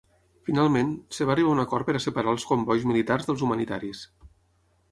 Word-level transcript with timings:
Finalment, 0.49 0.87
es 1.15 1.19
va 1.29 1.33
arribar 1.33 1.51
a 1.51 1.55
un 1.57 1.61
acord 1.65 1.89
per 1.91 1.97
separar 2.07 2.33
els 2.37 2.47
combois 2.53 2.89
militars 2.93 3.29
dels 3.31 3.45
humanitaris. 3.49 4.05